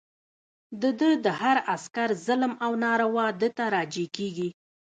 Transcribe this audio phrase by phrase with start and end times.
[0.81, 4.49] د ده د هر عسکر ظلم او ناروا ده ته راجع کېږي.